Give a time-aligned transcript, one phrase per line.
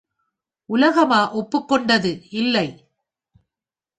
[0.69, 2.11] உலகமா ஒப்புக் கொண்டது
[2.31, 2.67] இல்லை.